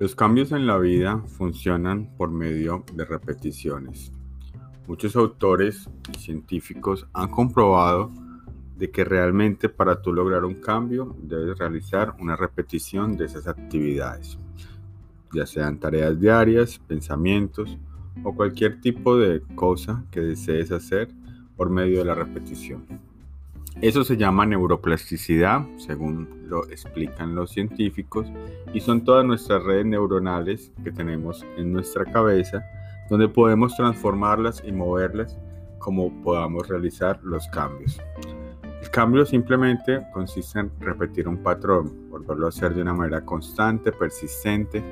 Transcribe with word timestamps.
Los 0.00 0.16
cambios 0.16 0.50
en 0.50 0.66
la 0.66 0.76
vida 0.76 1.22
funcionan 1.38 2.16
por 2.16 2.28
medio 2.28 2.84
de 2.94 3.04
repeticiones. 3.04 4.12
Muchos 4.88 5.14
autores 5.14 5.88
y 6.12 6.18
científicos 6.18 7.06
han 7.12 7.30
comprobado 7.30 8.10
de 8.76 8.90
que 8.90 9.04
realmente 9.04 9.68
para 9.68 10.02
tú 10.02 10.12
lograr 10.12 10.44
un 10.44 10.54
cambio 10.54 11.16
debes 11.22 11.56
realizar 11.56 12.16
una 12.18 12.34
repetición 12.34 13.16
de 13.16 13.26
esas 13.26 13.46
actividades, 13.46 14.36
ya 15.32 15.46
sean 15.46 15.78
tareas 15.78 16.18
diarias, 16.18 16.80
pensamientos 16.80 17.78
o 18.24 18.34
cualquier 18.34 18.80
tipo 18.80 19.16
de 19.16 19.42
cosa 19.54 20.04
que 20.10 20.20
desees 20.20 20.72
hacer 20.72 21.08
por 21.56 21.70
medio 21.70 22.00
de 22.00 22.04
la 22.06 22.14
repetición. 22.16 22.84
Eso 23.80 24.04
se 24.04 24.16
llama 24.16 24.46
neuroplasticidad, 24.46 25.66
según 25.76 26.46
lo 26.48 26.64
explican 26.70 27.34
los 27.34 27.50
científicos, 27.50 28.26
y 28.72 28.80
son 28.80 29.04
todas 29.04 29.24
nuestras 29.24 29.62
redes 29.64 29.84
neuronales 29.84 30.72
que 30.82 30.92
tenemos 30.92 31.44
en 31.56 31.72
nuestra 31.72 32.04
cabeza, 32.04 32.64
donde 33.10 33.28
podemos 33.28 33.76
transformarlas 33.76 34.62
y 34.64 34.72
moverlas 34.72 35.38
como 35.78 36.10
podamos 36.22 36.66
realizar 36.68 37.20
los 37.22 37.46
cambios. 37.48 38.00
El 38.80 38.90
cambio 38.90 39.26
simplemente 39.26 40.02
consiste 40.12 40.60
en 40.60 40.70
repetir 40.78 41.26
un 41.26 41.38
patrón, 41.38 42.08
volverlo 42.10 42.46
a 42.46 42.50
hacer 42.50 42.74
de 42.74 42.82
una 42.82 42.94
manera 42.94 43.24
constante, 43.24 43.92
persistente, 43.92 44.82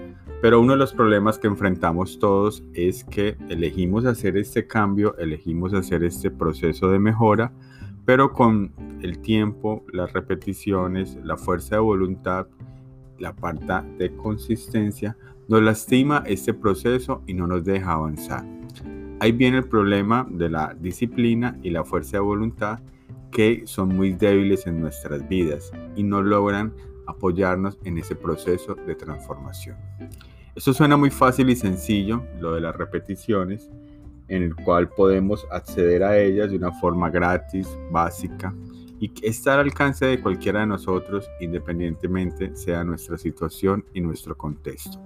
pero 0.42 0.60
uno 0.60 0.72
de 0.72 0.78
los 0.78 0.92
problemas 0.92 1.38
que 1.38 1.46
enfrentamos 1.46 2.18
todos 2.18 2.64
es 2.74 3.04
que 3.04 3.36
elegimos 3.48 4.04
hacer 4.06 4.36
este 4.36 4.66
cambio, 4.66 5.16
elegimos 5.18 5.72
hacer 5.72 6.04
este 6.04 6.30
proceso 6.30 6.90
de 6.90 6.98
mejora, 6.98 7.52
pero 8.04 8.32
con 8.32 8.72
el 9.02 9.18
tiempo, 9.20 9.84
las 9.92 10.12
repeticiones, 10.12 11.18
la 11.22 11.36
fuerza 11.36 11.76
de 11.76 11.82
voluntad, 11.82 12.46
la 13.18 13.32
falta 13.32 13.84
de 13.98 14.14
consistencia, 14.16 15.16
nos 15.48 15.62
lastima 15.62 16.22
este 16.26 16.54
proceso 16.54 17.22
y 17.26 17.34
no 17.34 17.46
nos 17.46 17.64
deja 17.64 17.92
avanzar. 17.92 18.44
Ahí 19.20 19.32
viene 19.32 19.58
el 19.58 19.68
problema 19.68 20.26
de 20.30 20.48
la 20.48 20.74
disciplina 20.80 21.56
y 21.62 21.70
la 21.70 21.84
fuerza 21.84 22.16
de 22.16 22.22
voluntad 22.22 22.80
que 23.30 23.62
son 23.66 23.88
muy 23.88 24.12
débiles 24.12 24.66
en 24.66 24.80
nuestras 24.80 25.26
vidas 25.28 25.72
y 25.94 26.02
no 26.02 26.22
logran 26.22 26.72
apoyarnos 27.06 27.78
en 27.84 27.98
ese 27.98 28.14
proceso 28.14 28.74
de 28.74 28.94
transformación. 28.94 29.76
Esto 30.54 30.72
suena 30.74 30.96
muy 30.96 31.10
fácil 31.10 31.48
y 31.50 31.56
sencillo, 31.56 32.22
lo 32.40 32.52
de 32.52 32.60
las 32.60 32.76
repeticiones, 32.76 33.70
en 34.28 34.42
el 34.42 34.54
cual 34.54 34.88
podemos 34.88 35.46
acceder 35.50 36.02
a 36.02 36.18
ellas 36.18 36.50
de 36.50 36.56
una 36.56 36.72
forma 36.72 37.10
gratis, 37.10 37.68
básica 37.90 38.54
y 39.02 39.10
está 39.22 39.54
al 39.54 39.60
alcance 39.60 40.06
de 40.06 40.20
cualquiera 40.20 40.60
de 40.60 40.66
nosotros 40.66 41.28
independientemente 41.40 42.54
sea 42.54 42.84
nuestra 42.84 43.18
situación 43.18 43.84
y 43.92 44.00
nuestro 44.00 44.38
contexto. 44.38 45.00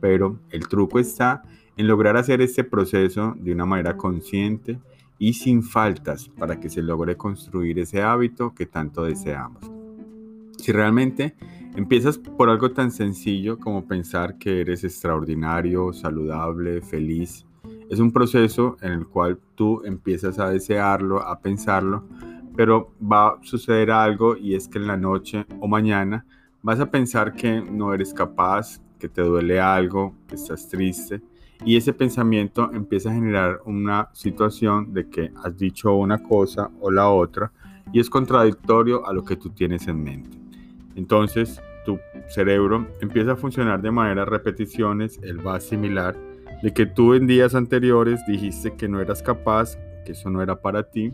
Pero 0.00 0.38
el 0.48 0.66
truco 0.66 0.98
está 0.98 1.42
en 1.76 1.86
lograr 1.86 2.16
hacer 2.16 2.40
este 2.40 2.64
proceso 2.64 3.34
de 3.38 3.52
una 3.52 3.66
manera 3.66 3.98
consciente 3.98 4.78
y 5.18 5.34
sin 5.34 5.62
faltas 5.62 6.30
para 6.30 6.58
que 6.58 6.70
se 6.70 6.80
logre 6.80 7.16
construir 7.16 7.78
ese 7.78 8.00
hábito 8.00 8.54
que 8.54 8.64
tanto 8.64 9.04
deseamos. 9.04 9.70
Si 10.56 10.72
realmente 10.72 11.34
empiezas 11.76 12.16
por 12.16 12.48
algo 12.48 12.70
tan 12.72 12.90
sencillo 12.90 13.58
como 13.58 13.86
pensar 13.86 14.38
que 14.38 14.62
eres 14.62 14.84
extraordinario, 14.84 15.92
saludable, 15.92 16.80
feliz, 16.80 17.44
es 17.94 18.00
un 18.00 18.10
proceso 18.10 18.76
en 18.82 18.92
el 18.92 19.06
cual 19.06 19.38
tú 19.54 19.82
empiezas 19.84 20.40
a 20.40 20.50
desearlo, 20.50 21.20
a 21.20 21.38
pensarlo, 21.38 22.04
pero 22.56 22.92
va 23.00 23.28
a 23.28 23.38
suceder 23.42 23.92
algo 23.92 24.36
y 24.36 24.54
es 24.54 24.66
que 24.66 24.78
en 24.78 24.88
la 24.88 24.96
noche 24.96 25.46
o 25.60 25.68
mañana 25.68 26.26
vas 26.60 26.80
a 26.80 26.90
pensar 26.90 27.34
que 27.34 27.60
no 27.60 27.94
eres 27.94 28.12
capaz, 28.12 28.80
que 28.98 29.08
te 29.08 29.22
duele 29.22 29.60
algo, 29.60 30.12
que 30.26 30.34
estás 30.34 30.68
triste 30.68 31.22
y 31.64 31.76
ese 31.76 31.92
pensamiento 31.92 32.68
empieza 32.72 33.10
a 33.10 33.14
generar 33.14 33.60
una 33.64 34.08
situación 34.12 34.92
de 34.92 35.08
que 35.08 35.30
has 35.44 35.56
dicho 35.56 35.94
una 35.94 36.20
cosa 36.20 36.70
o 36.80 36.90
la 36.90 37.08
otra 37.10 37.52
y 37.92 38.00
es 38.00 38.10
contradictorio 38.10 39.06
a 39.06 39.12
lo 39.12 39.24
que 39.24 39.36
tú 39.36 39.50
tienes 39.50 39.86
en 39.86 40.02
mente. 40.02 40.36
Entonces 40.96 41.62
tu 41.84 42.00
cerebro 42.28 42.88
empieza 43.00 43.32
a 43.32 43.36
funcionar 43.36 43.80
de 43.80 43.92
manera 43.92 44.24
repeticiones, 44.24 45.20
él 45.22 45.46
va 45.46 45.52
a 45.52 45.56
asimilar 45.58 46.16
de 46.64 46.72
que 46.72 46.86
tú 46.86 47.12
en 47.12 47.26
días 47.26 47.54
anteriores 47.54 48.24
dijiste 48.26 48.74
que 48.74 48.88
no 48.88 48.98
eras 48.98 49.22
capaz, 49.22 49.76
que 50.06 50.12
eso 50.12 50.30
no 50.30 50.40
era 50.40 50.62
para 50.62 50.88
ti, 50.88 51.12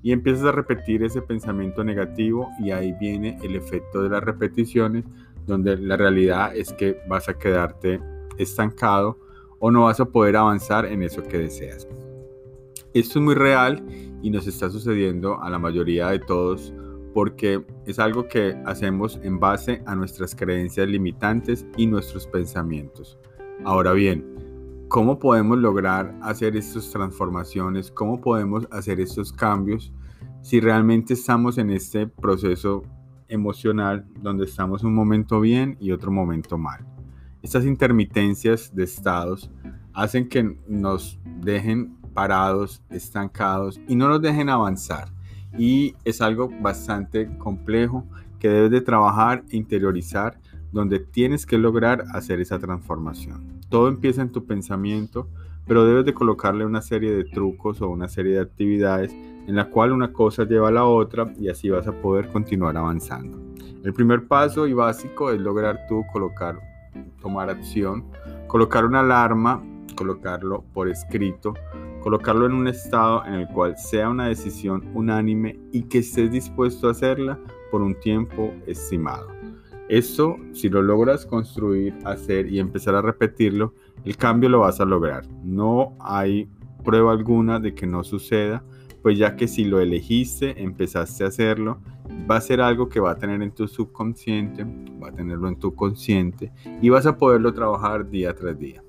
y 0.00 0.12
empiezas 0.12 0.44
a 0.44 0.52
repetir 0.52 1.02
ese 1.02 1.20
pensamiento 1.20 1.82
negativo 1.82 2.48
y 2.60 2.70
ahí 2.70 2.92
viene 3.00 3.36
el 3.42 3.56
efecto 3.56 4.00
de 4.00 4.10
las 4.10 4.22
repeticiones, 4.22 5.04
donde 5.44 5.76
la 5.76 5.96
realidad 5.96 6.54
es 6.54 6.72
que 6.72 6.98
vas 7.08 7.28
a 7.28 7.36
quedarte 7.36 8.00
estancado 8.38 9.18
o 9.58 9.72
no 9.72 9.86
vas 9.86 9.98
a 9.98 10.04
poder 10.04 10.36
avanzar 10.36 10.86
en 10.86 11.02
eso 11.02 11.24
que 11.24 11.38
deseas. 11.38 11.88
Esto 12.94 13.18
es 13.18 13.24
muy 13.24 13.34
real 13.34 13.84
y 14.22 14.30
nos 14.30 14.46
está 14.46 14.70
sucediendo 14.70 15.42
a 15.42 15.50
la 15.50 15.58
mayoría 15.58 16.10
de 16.10 16.20
todos 16.20 16.72
porque 17.12 17.64
es 17.86 17.98
algo 17.98 18.28
que 18.28 18.56
hacemos 18.66 19.18
en 19.24 19.40
base 19.40 19.82
a 19.84 19.96
nuestras 19.96 20.36
creencias 20.36 20.86
limitantes 20.86 21.66
y 21.76 21.88
nuestros 21.88 22.28
pensamientos. 22.28 23.18
Ahora 23.64 23.92
bien, 23.94 24.51
¿Cómo 24.92 25.18
podemos 25.18 25.56
lograr 25.56 26.14
hacer 26.20 26.54
estas 26.54 26.90
transformaciones? 26.90 27.90
¿Cómo 27.90 28.20
podemos 28.20 28.68
hacer 28.70 29.00
estos 29.00 29.32
cambios 29.32 29.90
si 30.42 30.60
realmente 30.60 31.14
estamos 31.14 31.56
en 31.56 31.70
este 31.70 32.06
proceso 32.06 32.82
emocional 33.26 34.04
donde 34.20 34.44
estamos 34.44 34.84
un 34.84 34.94
momento 34.94 35.40
bien 35.40 35.78
y 35.80 35.92
otro 35.92 36.12
momento 36.12 36.58
mal? 36.58 36.84
Estas 37.40 37.64
intermitencias 37.64 38.74
de 38.74 38.84
estados 38.84 39.50
hacen 39.94 40.28
que 40.28 40.58
nos 40.68 41.18
dejen 41.40 41.96
parados, 42.12 42.82
estancados 42.90 43.80
y 43.88 43.96
no 43.96 44.10
nos 44.10 44.20
dejen 44.20 44.50
avanzar. 44.50 45.08
Y 45.56 45.96
es 46.04 46.20
algo 46.20 46.50
bastante 46.60 47.34
complejo 47.38 48.04
que 48.38 48.50
debes 48.50 48.70
de 48.70 48.82
trabajar 48.82 49.42
e 49.48 49.56
interiorizar 49.56 50.38
donde 50.70 50.98
tienes 50.98 51.46
que 51.46 51.56
lograr 51.56 52.04
hacer 52.12 52.42
esa 52.42 52.58
transformación. 52.58 53.51
Todo 53.72 53.88
empieza 53.88 54.20
en 54.20 54.30
tu 54.30 54.44
pensamiento, 54.44 55.28
pero 55.66 55.86
debes 55.86 56.04
de 56.04 56.12
colocarle 56.12 56.66
una 56.66 56.82
serie 56.82 57.10
de 57.10 57.24
trucos 57.24 57.80
o 57.80 57.88
una 57.88 58.06
serie 58.06 58.34
de 58.34 58.40
actividades 58.40 59.10
en 59.10 59.56
la 59.56 59.70
cual 59.70 59.92
una 59.92 60.12
cosa 60.12 60.44
lleva 60.44 60.68
a 60.68 60.72
la 60.72 60.84
otra 60.84 61.32
y 61.40 61.48
así 61.48 61.70
vas 61.70 61.88
a 61.88 61.92
poder 61.92 62.28
continuar 62.28 62.76
avanzando. 62.76 63.40
El 63.82 63.94
primer 63.94 64.28
paso 64.28 64.66
y 64.66 64.74
básico 64.74 65.30
es 65.30 65.40
lograr 65.40 65.86
tú 65.88 66.04
colocar, 66.12 66.60
tomar 67.22 67.48
acción, 67.48 68.04
colocar 68.46 68.84
una 68.84 69.00
alarma, 69.00 69.64
colocarlo 69.96 70.64
por 70.74 70.90
escrito, 70.90 71.54
colocarlo 72.02 72.44
en 72.44 72.52
un 72.52 72.68
estado 72.68 73.24
en 73.24 73.32
el 73.32 73.48
cual 73.48 73.78
sea 73.78 74.10
una 74.10 74.26
decisión 74.26 74.84
unánime 74.92 75.58
y 75.72 75.84
que 75.84 76.00
estés 76.00 76.30
dispuesto 76.30 76.88
a 76.88 76.90
hacerla 76.90 77.38
por 77.70 77.80
un 77.80 77.98
tiempo 78.00 78.52
estimado. 78.66 79.41
Esto, 79.92 80.38
si 80.54 80.70
lo 80.70 80.80
logras 80.80 81.26
construir, 81.26 81.92
hacer 82.06 82.50
y 82.50 82.58
empezar 82.58 82.94
a 82.94 83.02
repetirlo, 83.02 83.74
el 84.06 84.16
cambio 84.16 84.48
lo 84.48 84.60
vas 84.60 84.80
a 84.80 84.86
lograr. 84.86 85.26
No 85.44 85.98
hay 86.00 86.48
prueba 86.82 87.12
alguna 87.12 87.60
de 87.60 87.74
que 87.74 87.86
no 87.86 88.02
suceda, 88.02 88.64
pues 89.02 89.18
ya 89.18 89.36
que 89.36 89.46
si 89.46 89.66
lo 89.66 89.80
elegiste, 89.80 90.62
empezaste 90.62 91.24
a 91.24 91.26
hacerlo, 91.26 91.82
va 92.30 92.36
a 92.36 92.40
ser 92.40 92.62
algo 92.62 92.88
que 92.88 93.00
va 93.00 93.10
a 93.10 93.18
tener 93.18 93.42
en 93.42 93.50
tu 93.50 93.68
subconsciente, 93.68 94.64
va 94.64 95.08
a 95.08 95.12
tenerlo 95.12 95.46
en 95.46 95.58
tu 95.58 95.74
consciente 95.74 96.50
y 96.80 96.88
vas 96.88 97.04
a 97.04 97.18
poderlo 97.18 97.52
trabajar 97.52 98.08
día 98.08 98.34
tras 98.34 98.58
día. 98.58 98.82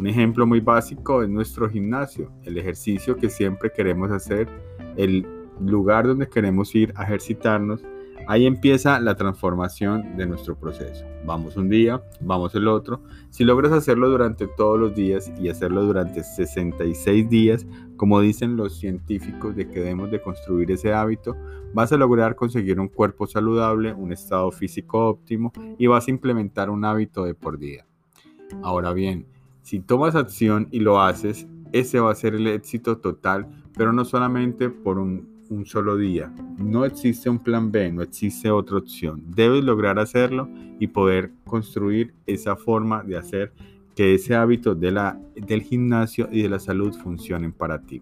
Un 0.00 0.08
ejemplo 0.08 0.48
muy 0.48 0.58
básico 0.58 1.22
es 1.22 1.28
nuestro 1.28 1.70
gimnasio, 1.70 2.32
el 2.42 2.58
ejercicio 2.58 3.14
que 3.14 3.30
siempre 3.30 3.70
queremos 3.70 4.10
hacer, 4.10 4.48
el 4.96 5.24
lugar 5.60 6.08
donde 6.08 6.28
queremos 6.28 6.74
ir 6.74 6.92
a 6.96 7.04
ejercitarnos 7.04 7.84
Ahí 8.30 8.46
empieza 8.46 9.00
la 9.00 9.16
transformación 9.16 10.16
de 10.16 10.24
nuestro 10.24 10.56
proceso. 10.56 11.04
Vamos 11.26 11.56
un 11.56 11.68
día, 11.68 12.00
vamos 12.20 12.54
el 12.54 12.68
otro. 12.68 13.02
Si 13.28 13.42
logras 13.42 13.72
hacerlo 13.72 14.08
durante 14.08 14.46
todos 14.46 14.78
los 14.78 14.94
días 14.94 15.32
y 15.40 15.48
hacerlo 15.48 15.82
durante 15.84 16.22
66 16.22 17.28
días, 17.28 17.66
como 17.96 18.20
dicen 18.20 18.54
los 18.54 18.78
científicos 18.78 19.56
de 19.56 19.66
que 19.66 19.80
debemos 19.80 20.12
de 20.12 20.22
construir 20.22 20.70
ese 20.70 20.92
hábito, 20.92 21.36
vas 21.74 21.90
a 21.90 21.96
lograr 21.96 22.36
conseguir 22.36 22.78
un 22.78 22.86
cuerpo 22.86 23.26
saludable, 23.26 23.92
un 23.92 24.12
estado 24.12 24.52
físico 24.52 25.08
óptimo 25.08 25.52
y 25.76 25.88
vas 25.88 26.06
a 26.06 26.12
implementar 26.12 26.70
un 26.70 26.84
hábito 26.84 27.24
de 27.24 27.34
por 27.34 27.58
día. 27.58 27.84
Ahora 28.62 28.92
bien, 28.92 29.26
si 29.62 29.80
tomas 29.80 30.14
acción 30.14 30.68
y 30.70 30.78
lo 30.78 31.02
haces, 31.02 31.48
ese 31.72 31.98
va 31.98 32.12
a 32.12 32.14
ser 32.14 32.36
el 32.36 32.46
éxito 32.46 32.98
total, 32.98 33.48
pero 33.76 33.92
no 33.92 34.04
solamente 34.04 34.70
por 34.70 35.00
un 35.00 35.39
un 35.50 35.66
solo 35.66 35.96
día. 35.96 36.32
No 36.56 36.84
existe 36.84 37.28
un 37.28 37.38
plan 37.38 37.70
B, 37.70 37.92
no 37.92 38.02
existe 38.02 38.50
otra 38.50 38.78
opción. 38.78 39.22
Debes 39.26 39.62
lograr 39.62 39.98
hacerlo 39.98 40.48
y 40.78 40.86
poder 40.86 41.32
construir 41.44 42.14
esa 42.26 42.56
forma 42.56 43.02
de 43.02 43.18
hacer 43.18 43.52
que 43.94 44.14
ese 44.14 44.34
hábito 44.34 44.74
del 44.74 45.62
gimnasio 45.62 46.28
y 46.32 46.42
de 46.42 46.48
la 46.48 46.58
salud 46.58 46.94
funcionen 46.94 47.52
para 47.52 47.82
ti. 47.82 48.00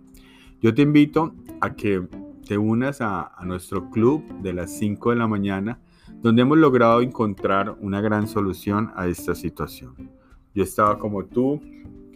Yo 0.61 0.75
te 0.75 0.83
invito 0.83 1.35
a 1.61 1.75
que 1.75 2.07
te 2.47 2.57
unas 2.59 3.01
a, 3.01 3.33
a 3.37 3.45
nuestro 3.45 3.91
club 3.91 4.23
de 4.43 4.53
las 4.53 4.79
5 4.79 5.11
de 5.11 5.17
la 5.17 5.27
mañana, 5.27 5.81
donde 6.23 6.43
hemos 6.43 6.59
logrado 6.59 7.01
encontrar 7.01 7.77
una 7.81 8.01
gran 8.01 8.29
solución 8.29 8.93
a 8.95 9.07
esta 9.07 9.35
situación. 9.35 10.11
Yo 10.55 10.65
estaba 10.65 10.99
como 10.99 11.25
tú, 11.25 11.61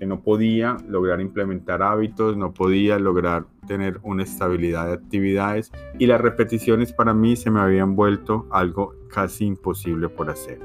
no 0.07 0.23
podía 0.23 0.77
lograr 0.89 1.21
implementar 1.21 1.83
hábitos, 1.83 2.37
no 2.37 2.53
podía 2.53 2.99
lograr 2.99 3.47
tener 3.67 4.01
una 4.03 4.23
estabilidad 4.23 4.87
de 4.87 4.95
actividades 4.95 5.71
y 5.99 6.07
las 6.07 6.21
repeticiones 6.21 6.93
para 6.93 7.15
mí 7.15 7.37
se 7.37 7.51
me 7.51 7.61
habían 7.61 7.95
vuelto 7.95 8.47
algo 8.51 8.95
casi 9.13 9.47
imposible 9.47 10.09
por 10.09 10.31
hacer. 10.31 10.61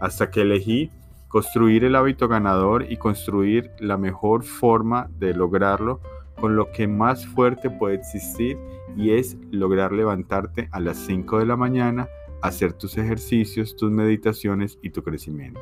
Hasta 0.00 0.30
que 0.30 0.42
elegí 0.42 0.90
construir 1.28 1.84
el 1.84 1.94
hábito 1.94 2.28
ganador 2.28 2.90
y 2.90 2.96
construir 2.96 3.70
la 3.78 3.98
mejor 3.98 4.42
forma 4.42 5.08
de 5.18 5.34
lograrlo 5.34 6.00
con 6.40 6.56
lo 6.56 6.70
que 6.72 6.86
más 6.88 7.26
fuerte 7.26 7.70
puede 7.70 7.96
existir 7.96 8.56
y 8.96 9.10
es 9.10 9.36
lograr 9.50 9.92
levantarte 9.92 10.68
a 10.72 10.80
las 10.80 10.96
5 10.98 11.38
de 11.38 11.46
la 11.46 11.56
mañana, 11.56 12.08
hacer 12.42 12.72
tus 12.72 12.96
ejercicios, 12.96 13.76
tus 13.76 13.90
meditaciones 13.90 14.78
y 14.82 14.90
tu 14.90 15.02
crecimiento. 15.02 15.60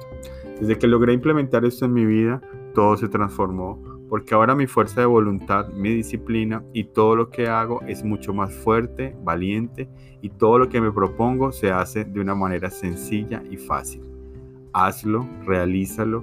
Desde 0.61 0.79
que 0.79 0.87
logré 0.87 1.13
implementar 1.13 1.65
esto 1.65 1.85
en 1.87 1.93
mi 1.93 2.07
vida, 2.07 2.41
todo 2.77 2.95
se 2.99 3.09
transformó 3.09 3.83
porque 4.11 4.35
ahora 4.35 4.55
mi 4.55 4.67
fuerza 4.67 5.01
de 5.01 5.07
voluntad, 5.07 5.69
mi 5.71 5.95
disciplina 5.95 6.63
y 6.75 6.85
todo 6.85 7.17
lo 7.17 7.31
que 7.31 7.49
hago 7.49 7.81
es 7.87 8.05
mucho 8.05 8.35
más 8.35 8.53
fuerte, 8.53 9.17
valiente 9.25 9.89
y 10.21 10.29
todo 10.29 10.59
lo 10.59 10.69
que 10.69 10.83
me 10.83 10.93
propongo 10.93 11.53
se 11.53 11.73
hace 11.73 12.05
de 12.05 12.21
una 12.21 12.35
manera 12.35 12.69
sencilla 12.69 13.43
y 13.51 13.57
fácil. 13.57 14.03
Hazlo, 14.75 15.27
realízalo, 15.47 16.23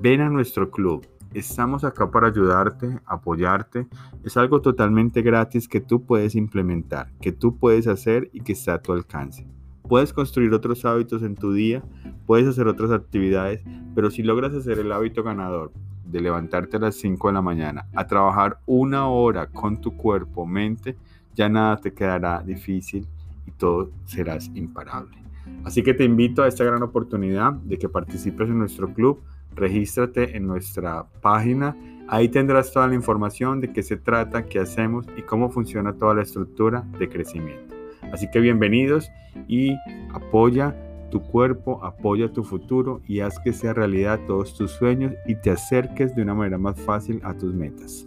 ven 0.00 0.22
a 0.22 0.30
nuestro 0.30 0.70
club. 0.70 1.06
Estamos 1.34 1.84
acá 1.84 2.10
para 2.10 2.28
ayudarte, 2.28 2.98
apoyarte. 3.04 3.86
Es 4.24 4.38
algo 4.38 4.62
totalmente 4.62 5.20
gratis 5.20 5.68
que 5.68 5.82
tú 5.82 6.06
puedes 6.06 6.34
implementar, 6.34 7.12
que 7.20 7.32
tú 7.32 7.58
puedes 7.58 7.88
hacer 7.88 8.30
y 8.32 8.40
que 8.40 8.54
está 8.54 8.72
a 8.72 8.82
tu 8.82 8.94
alcance. 8.94 9.46
Puedes 9.88 10.12
construir 10.12 10.52
otros 10.54 10.84
hábitos 10.84 11.22
en 11.22 11.34
tu 11.34 11.52
día, 11.52 11.82
puedes 12.26 12.48
hacer 12.48 12.66
otras 12.68 12.90
actividades, 12.90 13.60
pero 13.94 14.10
si 14.10 14.22
logras 14.22 14.54
hacer 14.54 14.78
el 14.78 14.90
hábito 14.92 15.22
ganador 15.22 15.72
de 16.06 16.20
levantarte 16.20 16.78
a 16.78 16.80
las 16.80 16.94
5 16.96 17.28
de 17.28 17.34
la 17.34 17.42
mañana, 17.42 17.86
a 17.94 18.06
trabajar 18.06 18.58
una 18.66 19.08
hora 19.08 19.46
con 19.46 19.80
tu 19.80 19.94
cuerpo, 19.96 20.46
mente, 20.46 20.96
ya 21.34 21.48
nada 21.48 21.76
te 21.76 21.92
quedará 21.92 22.42
difícil 22.42 23.06
y 23.46 23.50
todo 23.50 23.90
serás 24.06 24.50
imparable. 24.54 25.18
Así 25.64 25.82
que 25.82 25.92
te 25.92 26.04
invito 26.04 26.42
a 26.42 26.48
esta 26.48 26.64
gran 26.64 26.82
oportunidad 26.82 27.52
de 27.52 27.78
que 27.78 27.88
participes 27.88 28.48
en 28.48 28.58
nuestro 28.58 28.92
club. 28.92 29.20
Regístrate 29.54 30.36
en 30.36 30.46
nuestra 30.46 31.04
página. 31.20 31.76
Ahí 32.08 32.28
tendrás 32.28 32.72
toda 32.72 32.86
la 32.86 32.94
información 32.94 33.60
de 33.60 33.72
qué 33.72 33.82
se 33.82 33.96
trata, 33.96 34.46
qué 34.46 34.60
hacemos 34.60 35.06
y 35.16 35.22
cómo 35.22 35.50
funciona 35.50 35.92
toda 35.92 36.14
la 36.14 36.22
estructura 36.22 36.84
de 36.98 37.08
crecimiento. 37.08 37.73
Así 38.14 38.28
que 38.28 38.38
bienvenidos 38.38 39.10
y 39.48 39.74
apoya 40.12 40.72
tu 41.10 41.20
cuerpo, 41.20 41.84
apoya 41.84 42.32
tu 42.32 42.44
futuro 42.44 43.02
y 43.08 43.18
haz 43.18 43.40
que 43.40 43.52
sea 43.52 43.72
realidad 43.72 44.20
todos 44.28 44.56
tus 44.56 44.70
sueños 44.70 45.14
y 45.26 45.34
te 45.34 45.50
acerques 45.50 46.14
de 46.14 46.22
una 46.22 46.32
manera 46.32 46.56
más 46.56 46.80
fácil 46.80 47.20
a 47.24 47.34
tus 47.34 47.52
metas. 47.52 48.06